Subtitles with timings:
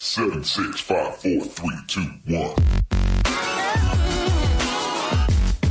[0.00, 2.54] Seven, six, five, four, three, two, one.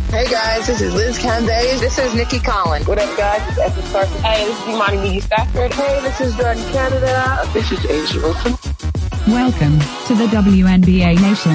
[0.09, 1.79] Hey guys, this is Liz Cambage.
[1.79, 2.85] This is Nikki Collins.
[2.89, 4.21] What up guys, it's Essence Carson.
[4.23, 5.73] Hey, this is Imani McGee-Stafford.
[5.73, 7.49] Hey, this is Jordan Canada.
[7.53, 9.31] This is A'ja Wilson.
[9.33, 11.53] Welcome to the WNBA Nation.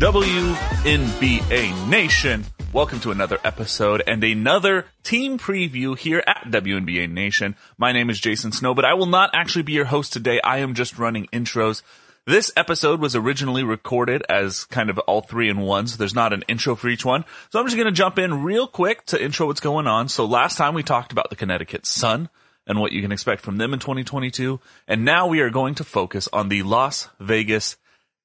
[0.00, 2.44] WNBA Nation.
[2.70, 7.56] Welcome to another episode and another team preview here at WNBA Nation.
[7.78, 10.38] My name is Jason Snow, but I will not actually be your host today.
[10.44, 11.80] I am just running intros.
[12.26, 16.34] This episode was originally recorded as kind of all three in one, so there's not
[16.34, 17.24] an intro for each one.
[17.48, 20.10] So I'm just going to jump in real quick to intro what's going on.
[20.10, 22.28] So last time we talked about the Connecticut Sun
[22.66, 24.60] and what you can expect from them in 2022.
[24.86, 27.78] And now we are going to focus on the Las Vegas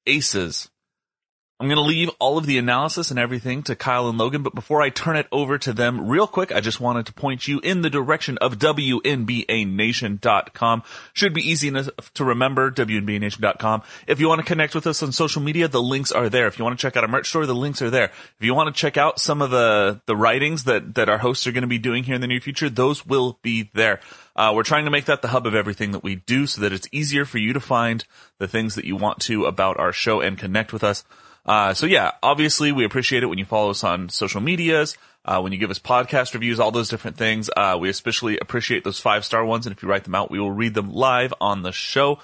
[0.05, 0.69] Aces.
[1.63, 4.53] I'm going to leave all of the analysis and everything to Kyle and Logan, but
[4.53, 7.61] before I turn it over to them real quick, I just wanted to point you
[7.61, 10.83] in the direction of WNBANation.com.
[11.13, 13.83] Should be easy enough to remember, WNBANation.com.
[14.07, 16.47] If you want to connect with us on social media, the links are there.
[16.47, 18.11] If you want to check out our merch store, the links are there.
[18.11, 21.47] If you want to check out some of the, the writings that, that our hosts
[21.47, 24.01] are going to be doing here in the near future, those will be there.
[24.35, 26.73] Uh, we're trying to make that the hub of everything that we do so that
[26.73, 28.03] it's easier for you to find
[28.37, 31.05] the things that you want to about our show and connect with us.
[31.45, 35.41] Uh, so yeah, obviously we appreciate it when you follow us on social medias, uh,
[35.41, 37.49] when you give us podcast reviews, all those different things.
[37.55, 39.65] Uh, we especially appreciate those five star ones.
[39.65, 42.19] And if you write them out, we will read them live on the show.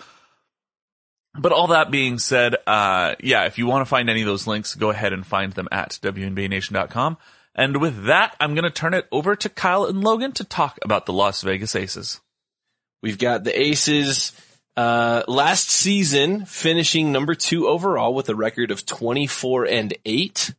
[1.38, 4.48] But all that being said, uh, yeah, if you want to find any of those
[4.48, 7.18] links, go ahead and find them at WNBANation.com.
[7.56, 10.80] And with that, I'm going to turn it over to Kyle and Logan to talk
[10.82, 12.20] about the Las Vegas Aces.
[13.02, 14.32] We've got the Aces
[14.80, 20.54] uh, last season, finishing number two overall with a record of 24 and 8.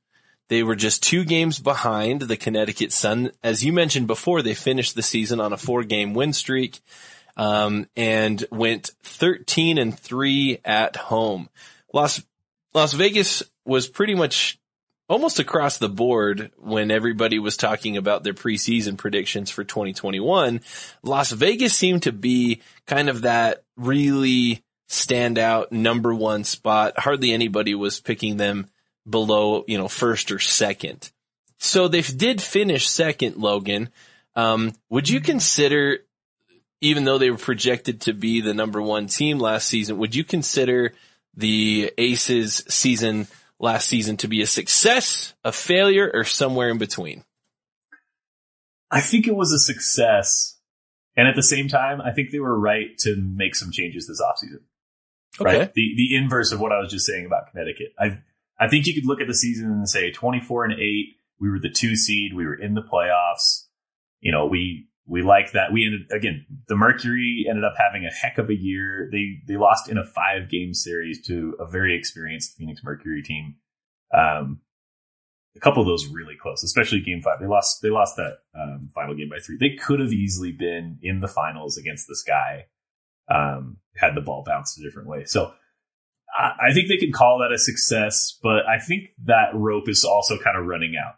[0.48, 3.30] They were just two games behind the Connecticut Sun.
[3.42, 6.80] As you mentioned before, they finished the season on a four game win streak,
[7.38, 11.48] um, and went 13 and 3 at home.
[11.94, 12.22] Las,
[12.74, 14.59] Las Vegas was pretty much
[15.10, 20.60] almost across the board when everybody was talking about their preseason predictions for 2021,
[21.02, 26.96] Las Vegas seemed to be kind of that really standout number one spot.
[26.96, 28.70] Hardly anybody was picking them
[29.08, 31.10] below, you know, first or second.
[31.58, 33.88] So they did finish second, Logan.
[34.36, 35.98] Um, would you consider,
[36.80, 40.22] even though they were projected to be the number one team last season, would you
[40.22, 40.94] consider
[41.34, 43.26] the Aces season
[43.60, 47.24] last season to be a success, a failure, or somewhere in between?
[48.90, 50.58] I think it was a success.
[51.16, 54.20] And at the same time, I think they were right to make some changes this
[54.20, 54.62] offseason.
[55.40, 55.58] Okay.
[55.58, 55.74] Right?
[55.74, 57.92] The the inverse of what I was just saying about Connecticut.
[57.98, 58.18] I
[58.58, 61.06] I think you could look at the season and say 24 and 8,
[61.40, 63.66] we were the 2 seed, we were in the playoffs.
[64.20, 65.72] You know, we we like that.
[65.72, 66.46] We ended again.
[66.68, 69.08] The Mercury ended up having a heck of a year.
[69.10, 73.56] They they lost in a five game series to a very experienced Phoenix Mercury team.
[74.16, 74.60] Um,
[75.56, 77.40] a couple of those really close, especially Game Five.
[77.40, 79.56] They lost they lost that um, final game by three.
[79.58, 82.66] They could have easily been in the finals against this guy.
[83.28, 85.24] Um, had the ball bounced a different way.
[85.24, 85.52] So
[86.36, 90.04] I, I think they can call that a success, but I think that rope is
[90.04, 91.14] also kind of running out.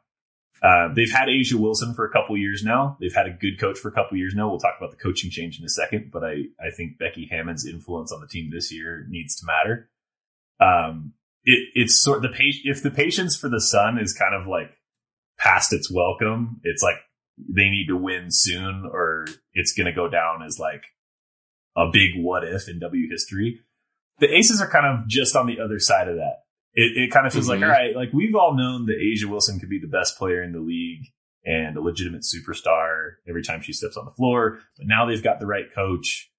[0.62, 2.97] Uh, they've had A'ja Wilson for a couple years now.
[3.00, 4.49] They've had a good coach for a couple years now.
[4.49, 7.67] We'll talk about the coaching change in a second, but I, I think Becky Hammon's
[7.67, 9.91] influence on the team this year needs to matter.
[10.61, 11.14] Um,
[11.44, 12.31] it, it's sort the
[12.64, 14.70] if the patience for the Sun is kind of like
[15.37, 16.97] past its welcome, it's like
[17.37, 20.85] they need to win soon or it's going to go down as like
[21.76, 23.61] a big what if in W history.
[24.20, 26.42] The Aces are kind of just on the other side of that
[26.75, 27.63] it, it kind of feels mm-hmm.
[27.63, 30.43] like, all right, like we've all known that A'ja Wilson could be the best player
[30.43, 31.07] in the league
[31.45, 34.61] and a legitimate superstar every time she steps on the floor.
[34.79, 36.31] But now they've got the right coach.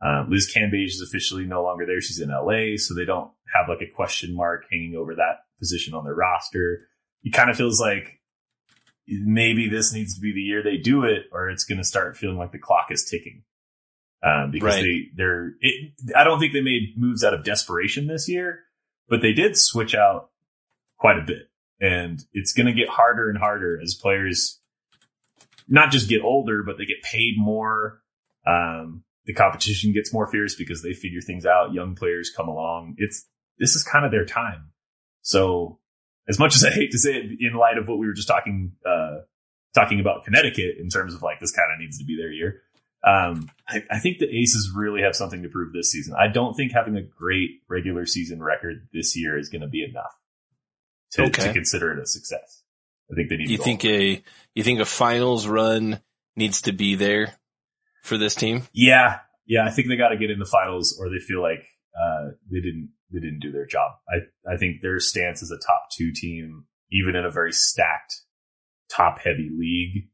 [0.00, 2.00] Um, Liz Cambage is officially no longer there.
[2.00, 5.94] She's in LA, so they don't have like a question mark hanging over that position
[5.94, 6.88] on their roster.
[7.22, 8.20] It kind of feels like
[9.06, 12.16] maybe this needs to be the year they do it, or it's going to start
[12.16, 13.42] feeling like the clock is ticking.
[14.24, 14.82] Um, because Right.
[14.82, 18.60] they, they're, it, I don't think they made moves out of desperation this year,
[19.08, 20.30] but they did switch out
[20.98, 21.50] quite a bit.
[21.80, 24.60] And it's going to get harder and harder as players
[25.68, 28.02] not just get older, but they get paid more.
[28.46, 31.72] Um, the competition gets more fierce because they figure things out.
[31.72, 32.94] Young players come along.
[32.98, 33.26] It's,
[33.58, 34.70] this is kind of their time.
[35.22, 35.78] So
[36.28, 38.28] as much as I hate to say it in light of what we were just
[38.28, 39.18] talking, uh,
[39.74, 42.62] talking about Connecticut in terms of like this kind of needs to be their year.
[43.04, 46.14] Um, I, I think the Aces really have something to prove this season.
[46.18, 49.84] I don't think having a great regular season record this year is going to be
[49.84, 50.12] enough
[51.12, 51.48] to, Okay.
[51.48, 52.62] to consider it a success.
[53.10, 54.22] I think they need You to think a
[54.54, 56.00] you think a finals run
[56.36, 57.34] needs to be there
[58.02, 58.62] for this team?
[58.72, 59.66] Yeah, yeah.
[59.66, 61.64] I think they got to get in the finals, or they feel like
[62.00, 63.92] uh, they didn't they didn't do their job.
[64.08, 68.14] I I think their stance as a top two team, even in a very stacked,
[68.90, 70.08] top heavy league,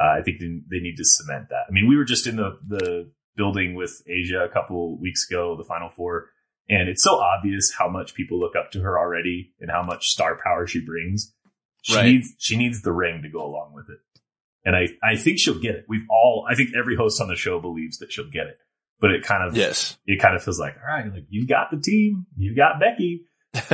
[0.00, 1.64] uh, I think they, they need to cement that.
[1.68, 5.56] I mean, we were just in the the building with A'ja a couple weeks ago,
[5.56, 6.26] the Final Four,
[6.68, 10.08] and it's so obvious how much people look up to her already and how much
[10.08, 11.34] star power she brings.
[11.82, 12.04] She Right.
[12.06, 13.98] needs she needs the ring to go along with it.
[14.64, 15.86] And I, I think she'll get it.
[15.88, 18.58] We've all, I think every host on the show believes that she'll get it,
[19.00, 19.96] but it kind of, Yes.
[20.06, 23.22] it kind of feels like, all right, like you've got the team, you've got Becky,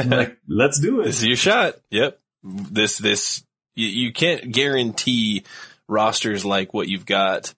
[0.06, 1.06] like let's do it.
[1.06, 1.74] This is your shot.
[1.90, 2.20] Yep.
[2.44, 3.42] This, this,
[3.74, 5.42] you, you can't guarantee
[5.88, 7.54] rosters like what you've got,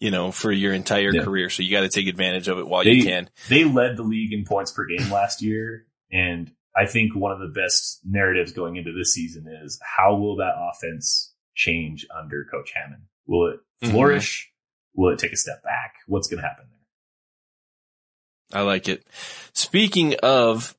[0.00, 1.22] you know, for your entire Yeah.
[1.24, 1.50] career.
[1.50, 3.30] So you got to take advantage of it while They- you can.
[3.48, 7.40] They led the league in points per game last year, and I think one of
[7.40, 12.72] the best narratives going into this season is how will that offense change under Coach
[12.74, 13.08] Hammon?
[13.26, 13.90] Will it Mhm.
[13.90, 14.52] flourish?
[14.94, 15.94] Will it take a step back?
[16.06, 18.60] What's going to happen there?
[18.60, 19.06] I like it.
[19.52, 20.76] Speaking of,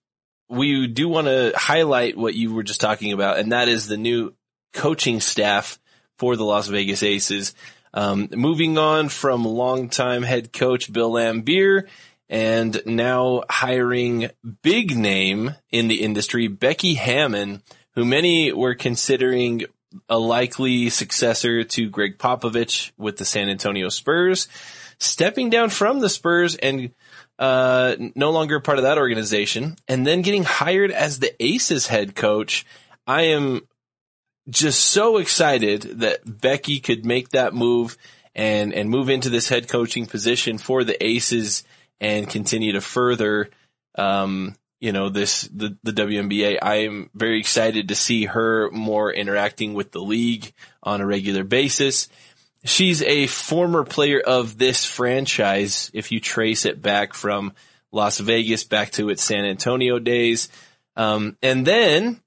[0.49, 3.97] we do want to highlight what you were just talking about, and that is the
[3.97, 4.33] new
[4.73, 5.79] coaching staff
[6.19, 7.55] for the Las Vegas Aces.
[7.93, 11.87] Um, moving on from longtime head coach Bill Laimbeer
[12.29, 14.29] and now hiring
[14.61, 17.63] big name in the industry, Becky Hammon,
[17.95, 19.63] who many were considering
[20.07, 24.47] a likely successor to Gregg Popovich with the San Antonio Spurs,
[24.99, 26.91] stepping down from the Spurs and
[27.39, 32.15] uh, no longer part of that organization, and then getting hired as the Aces head
[32.15, 32.65] coach.
[33.07, 33.61] I am
[34.49, 37.97] just so excited that Becky could make that move
[38.35, 41.63] and and move into this head coaching position for the Aces
[41.99, 43.49] and continue to further
[43.95, 49.11] um you know this the the WNBA I am very excited to see her more
[49.11, 52.07] interacting with the league on a regular basis.
[52.65, 57.53] She's a former player of this franchise if you trace it back from
[57.91, 60.49] Las Vegas back to its San Antonio days.
[60.95, 62.21] Um and then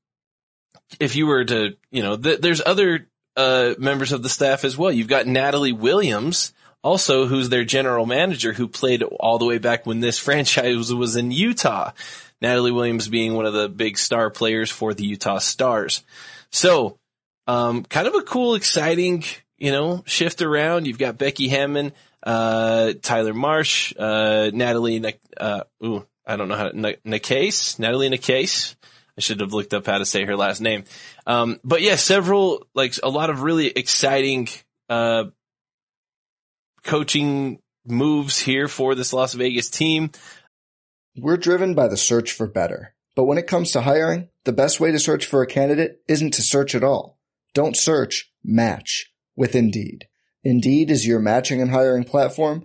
[1.00, 4.77] if you were to, you know, th- there's other uh, members of the staff as
[4.77, 4.93] well.
[4.93, 6.53] You've got Natalie Williams,
[6.83, 11.17] also who's their general manager, who played all the way back when this franchise was
[11.17, 11.93] in Utah.
[12.41, 16.03] Natalie Williams being one of the big star players for the Utah Starzz.
[16.50, 16.99] So,
[17.47, 19.25] um, kind of a cool, exciting,
[19.59, 20.87] you know, shift around.
[20.87, 21.93] You've got Becky Hammon,
[22.23, 28.11] uh, Tyler Marsh, uh, Natalie, uh, ooh, I don't know how to, N- Nakase, Natalie
[28.11, 28.75] Nakase.
[29.16, 30.84] I should have looked up how to say her last name.
[31.26, 34.48] Um, but yeah, several, like a lot of really exciting,
[34.88, 35.24] uh,
[36.82, 40.10] coaching moves here for this Las Vegas team.
[41.16, 42.94] We're driven by the search for better.
[43.14, 46.32] But when it comes to hiring, the best way to search for a candidate isn't
[46.34, 47.19] to search at all.
[47.52, 50.06] Don't search, match with Indeed.
[50.42, 52.64] Indeed is your matching and hiring platform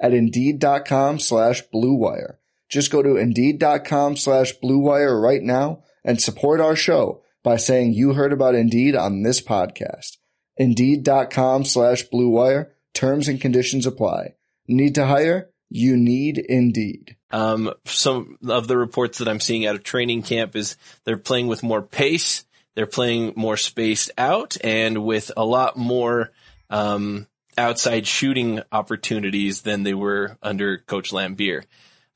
[0.00, 2.36] at Indeed.com slash BlueWire.
[2.68, 8.14] Just go to Indeed.com slash BlueWire right now and support our show by saying you
[8.14, 10.16] heard about Indeed on this podcast.
[10.56, 12.70] Indeed.com slash BlueWire.
[12.94, 14.34] Terms and conditions apply.
[14.66, 15.50] Need to hire?
[15.68, 17.16] You need Indeed.
[17.30, 21.48] Um, some of the reports that I'm seeing out of training camp is they're playing
[21.48, 22.44] with more pace.
[22.74, 26.32] They're playing more spaced out and with a lot more,
[26.70, 27.26] um,
[27.58, 31.64] outside shooting opportunities than they were under Coach Laimbeer.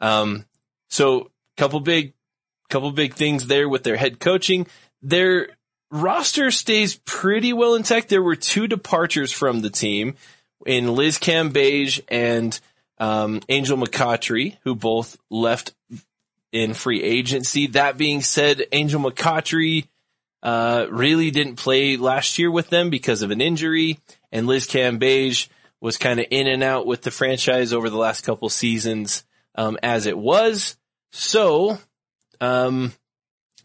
[0.00, 0.44] Um,
[0.88, 2.14] so couple big,
[2.68, 4.66] couple big things there with their head coaching.
[5.02, 5.48] Their
[5.90, 8.08] roster stays pretty well intact.
[8.08, 10.14] There were two departures from the team
[10.66, 12.58] in Liz Cambage and
[12.98, 15.74] um, Angel McCoughtry, who both left
[16.52, 17.66] in free agency.
[17.68, 19.86] That being said, Angel McCoughtry
[20.42, 23.98] uh, really didn't play last year with them because of an injury,
[24.32, 25.48] and Liz Cambage
[25.80, 29.78] was kind of in and out with the franchise over the last couple seasons um,
[29.82, 30.76] as it was.
[31.12, 31.78] So,
[32.40, 32.92] um,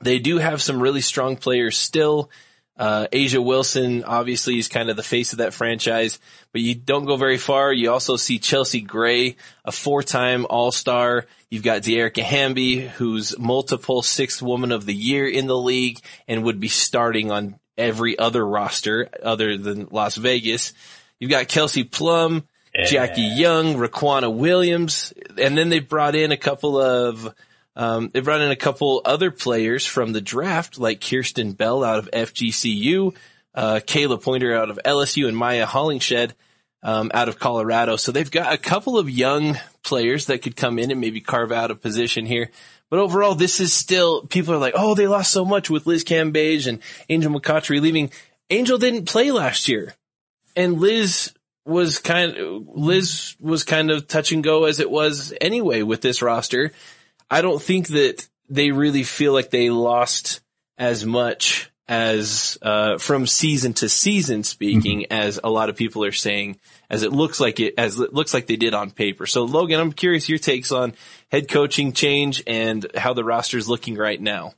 [0.02, 2.30] they do have some really strong players still.
[2.78, 6.20] Uh, A'ja Wilson obviously is kind of the face of that franchise,
[6.52, 7.72] but you don't go very far.
[7.72, 11.26] You also see Chelsea Gray, a four-time All-Star.
[11.50, 16.44] You've got Dearica Hamby, who's multiple sixth woman of the year in the league and
[16.44, 20.74] would be starting on every other roster other than Las Vegas.
[21.20, 22.86] You've got Kelsey Plum, yeah.
[22.86, 27.34] Jackie Young, Riquna Williams, and then they brought in a couple of
[27.76, 32.00] um, they brought in a couple other players from the draft, like Kierstan Bell out
[32.00, 33.14] of FGCU,
[33.54, 36.32] uh, Khayla Pointer out of LSU, and Mya Hollingshed
[36.84, 37.98] um, out of Colorado.
[37.98, 41.52] So they've got a couple of young players that could come in and maybe carve
[41.52, 42.52] out a position here.
[42.90, 46.04] But overall, this is still, people are like, oh, they lost so much with Liz
[46.04, 48.12] Cambage and Angel McCoughtry leaving.
[48.50, 49.96] Angel didn't play last year.
[50.56, 51.34] And Liz
[51.66, 56.02] was kind of, Liz was kind of touch and go as it was anyway with
[56.02, 56.72] this roster.
[57.30, 60.42] I don't think that they really feel like they lost
[60.78, 65.14] as much as uh, from season to season speaking mm-hmm.
[65.14, 68.34] as a lot of people are saying as it looks like it as it looks
[68.34, 69.26] like they did on paper.
[69.26, 70.94] So Logan, I'm curious your takes on
[71.30, 74.54] head coaching change and how the roster is looking right now.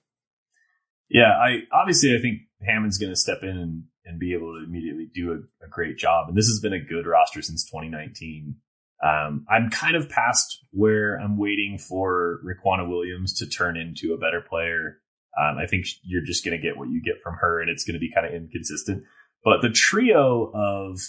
[1.10, 4.66] Yeah, I obviously I think Hammon's going to step in and, and be able to
[4.66, 6.28] immediately do a, a, great job.
[6.28, 8.56] And this has been a good roster since 2019.
[9.04, 14.18] Um, I'm kind of past where I'm waiting for Riquna Williams to turn into a
[14.18, 15.00] better player.
[15.40, 17.84] Um, I think you're just going to get what you get from her, and it's
[17.84, 19.04] going to be kind of inconsistent.
[19.44, 21.00] But the trio of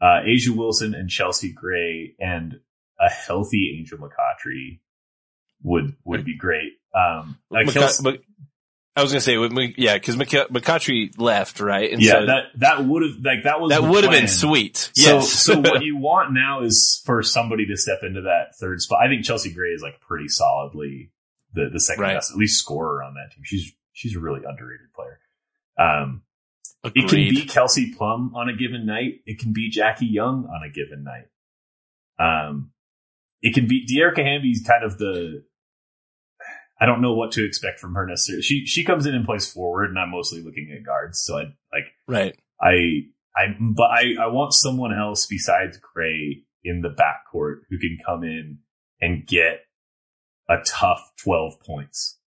[0.00, 2.60] uh, A'ja Wilson and Chelsea Gray and
[3.00, 4.80] a healthy Angel McCoughtry
[5.62, 6.72] would would be great.
[6.94, 8.20] Um, like McC-
[8.96, 9.36] I was gonna say,
[9.76, 11.92] yeah, because McCoughtry left, right?
[11.92, 14.90] And yeah, so that that would have like that was that would have been sweet.
[14.96, 15.30] Yes.
[15.30, 19.00] So, so what you want now is for somebody to step into that third spot.
[19.04, 21.10] I think Chelsea Gray is like pretty solidly
[21.52, 22.14] the the second right.
[22.14, 23.42] best, at least scorer on that team.
[23.44, 25.18] She's she's a really underrated player.
[25.78, 26.22] Um,
[26.84, 27.04] Agreed.
[27.04, 29.20] it can be Kelsey Plum on a given night.
[29.26, 31.28] It can be Jackie Young on a given night.
[32.18, 32.70] Um,
[33.42, 35.44] it can be Dearica Hamby's kind of the
[36.80, 38.42] I don't know what to expect from her necessarily.
[38.42, 41.22] She she comes in and plays forward, and I'm mostly looking at guards.
[41.22, 41.42] So I
[41.72, 42.38] like right.
[42.60, 47.98] I I but I I want someone else besides Gray in the backcourt who can
[48.04, 48.58] come in
[49.00, 49.60] and get
[50.48, 52.18] a tough 12 points.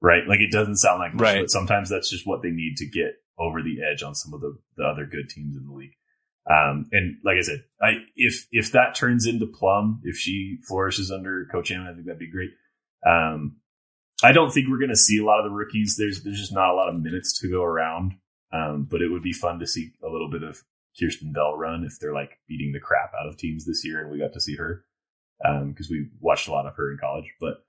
[0.00, 0.26] Right?
[0.28, 1.40] Like it doesn't sound like much, right.
[1.40, 4.40] but sometimes that's just what they need to get over the edge on some of
[4.40, 5.94] the, the other good teams in the league.
[6.50, 11.10] Um, and like I said, I, if, if that turns into Plum, if she flourishes
[11.10, 12.50] under Coach Hammon, I think that'd be great.
[13.06, 13.56] Um,
[14.22, 15.96] I don't think we're going to see a lot of the rookies.
[15.96, 18.14] There's there's just not a lot of minutes to go around.
[18.52, 20.62] Um, but it would be fun to see a little bit of
[21.00, 24.10] Kierstan Bell run if they're like beating the crap out of teams this year, and
[24.10, 24.84] we got to see her
[25.40, 27.32] because um, we watched a lot of her in college.
[27.40, 27.64] But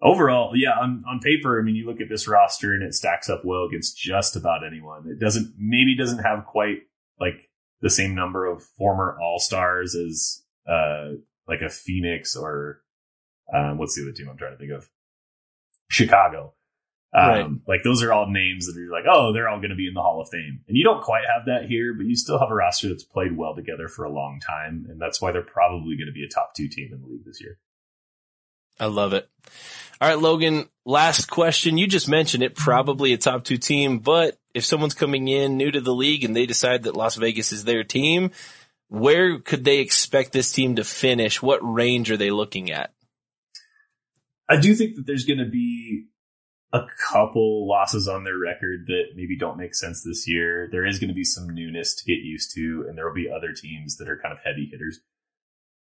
[0.00, 3.28] overall, yeah, on on paper, I mean, you look at this roster and it stacks
[3.28, 5.08] up well against just about anyone.
[5.08, 6.82] It doesn't maybe doesn't have quite
[7.20, 7.50] like
[7.80, 11.12] the same number of former All Stars as uh,
[11.46, 12.82] like a Phoenix or
[13.52, 14.88] um, what's the other team I'm trying to think of?
[15.88, 16.54] Chicago.
[17.14, 17.48] Um, right.
[17.66, 19.94] Like those are all names that are like, oh, they're all going to be in
[19.94, 20.60] the Hall of Fame.
[20.68, 23.34] And you don't quite have that here, but you still have a roster that's played
[23.36, 24.86] well together for a long time.
[24.90, 27.24] And that's why they're probably going to be a top two team in the league
[27.24, 27.58] this year.
[28.78, 29.28] I love it.
[30.00, 31.76] All right, Logan, last question.
[31.76, 35.72] You just mentioned it, probably a top two team, but if someone's coming in new
[35.72, 38.30] to the league and they decide that Las Vegas is their team,
[38.88, 41.42] where could they expect this team to finish?
[41.42, 42.92] What range are they looking at?
[44.48, 46.06] I do think that there's going to be
[46.72, 50.68] a couple losses on their record that maybe don't make sense this year.
[50.70, 53.28] There is going to be some newness to get used to, and there will be
[53.28, 55.00] other teams that are kind of heavy hitters.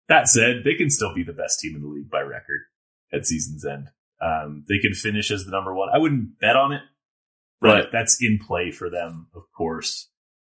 [0.08, 2.60] That said, they can still be the best team in the league by record
[3.12, 3.88] at season's end.
[4.22, 5.88] Um, they could finish as the number one.
[5.92, 6.82] I wouldn't bet on it,
[7.60, 10.08] but that's in play for them, of course.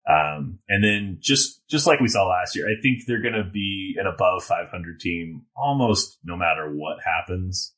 [0.08, 3.48] Um, and then just, just like we saw last year, I think they're going to
[3.48, 7.74] be an above 500 team almost no matter what happens.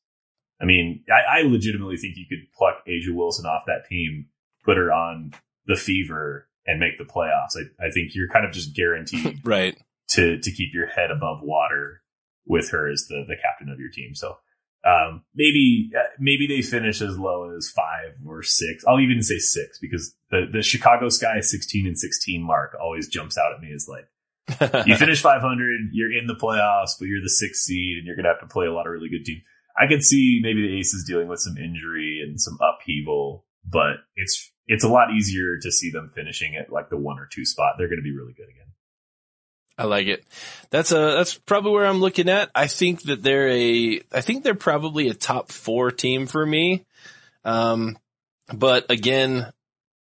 [0.61, 4.27] I mean, I, I legitimately think you could pluck A'ja Wilson off that team,
[4.63, 5.33] put her on
[5.67, 7.57] the Fever, and make the playoffs.
[7.57, 9.77] I, I think you're kind of just guaranteed right
[10.11, 12.01] to to keep your head above water
[12.45, 14.15] with her as the the captain of your team.
[14.15, 14.37] So
[14.85, 18.83] um, maybe uh, maybe they finish as low as five or six.
[18.87, 23.37] I'll even say six because the the Chicago Sky sixteen and sixteen mark always jumps
[23.37, 24.07] out at me as like
[24.85, 28.25] you finish 500, you're in the playoffs, but you're the sixth seed and you're going
[28.25, 29.41] to have to play a lot of really good teams.
[29.77, 34.51] I could see maybe the Aces dealing with some injury and some upheaval, but it's
[34.67, 37.75] it's a lot easier to see them finishing at like the one or two spot.
[37.77, 38.71] They're going to be really good again.
[39.77, 40.23] I like it.
[40.69, 42.51] That's a that's probably where I'm looking at.
[42.53, 46.85] I think that they're a I think they're probably a top four team for me.
[47.43, 47.97] Um,
[48.53, 49.51] but again,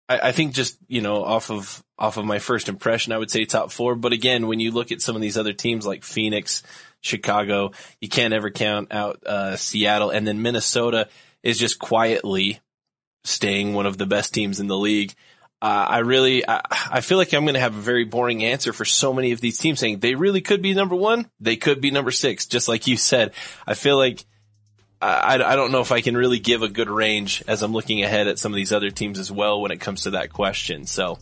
[0.08, 3.30] I, I think just you know off of off of my first impression, I would
[3.30, 3.94] say top four.
[3.94, 6.62] But again, when you look at some of these other teams like Phoenix,
[7.00, 11.08] Chicago, you can't ever count out uh, Seattle, and then Minnesota
[11.42, 12.60] is just quietly
[13.24, 15.14] staying one of the best teams in the league.
[15.62, 18.72] Uh, I really, I, I, feel like I'm going to have a very boring answer
[18.72, 21.30] for so many of these teams saying they really could be number one.
[21.38, 23.32] They could be number six, just like you said.
[23.64, 24.24] I feel like
[25.00, 28.02] I, I don't know if I can really give a good range as I'm looking
[28.02, 30.84] ahead at some of these other teams as well when it comes to that question.
[30.84, 31.20] So,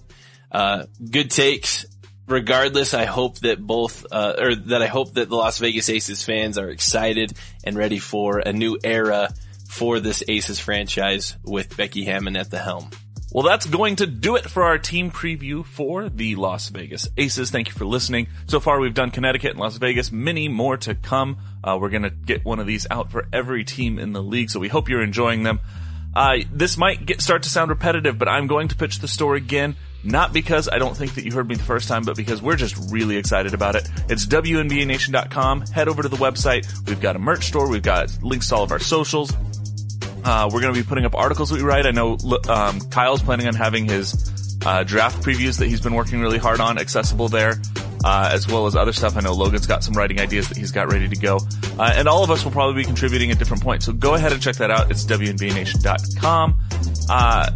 [0.50, 1.84] uh, good takes.
[2.26, 6.24] Regardless, I hope that both, uh, or that I hope that the Las Vegas Aces
[6.24, 9.34] fans are excited and ready for a new era
[9.68, 12.90] for this Aces franchise with Becky Hammon at the helm.
[13.32, 17.52] Well, that's going to do it for our team preview for the Las Vegas Aces.
[17.52, 18.26] Thank you for listening.
[18.48, 20.10] So far, we've done Connecticut and Las Vegas.
[20.10, 21.38] Many more to come.
[21.62, 24.50] Uh, we're going to get one of these out for every team in the league.
[24.50, 25.60] So we hope you're enjoying them.
[26.12, 29.36] Uh, this might get, start to sound repetitive, but I'm going to pitch the store
[29.36, 29.76] again.
[30.02, 32.56] Not because I don't think that you heard me the first time, but because we're
[32.56, 33.88] just really excited about it.
[34.08, 35.66] It's WNBANation.com.
[35.66, 36.66] Head over to the website.
[36.88, 37.68] We've got a merch store.
[37.68, 39.32] We've got links to all of our socials.
[40.24, 41.86] Uh, we're going to be putting up articles that we write.
[41.86, 46.20] I know um, Kyle's planning on having his uh, draft previews that he's been working
[46.20, 47.54] really hard on accessible there,
[48.04, 49.16] uh, as well as other stuff.
[49.16, 51.38] I know Logan's got some writing ideas that he's got ready to go.
[51.78, 53.86] Uh, and all of us will probably be contributing at different points.
[53.86, 54.90] So go ahead and check that out.
[54.90, 56.60] It's WNBANation.com.
[57.08, 57.50] Uh,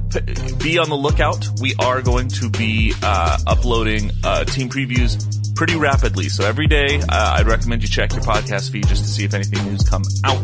[0.59, 1.47] be on the lookout.
[1.61, 6.29] We are going to be uh, uploading team previews pretty rapidly.
[6.29, 9.65] So every day, I'd recommend you check your podcast feed just to see if anything
[9.67, 10.43] news come out.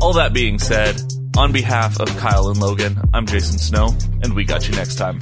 [0.00, 1.00] All that being said,
[1.38, 5.20] on behalf of Kyle and Logan, I'm Jason Snow, and we got you next time.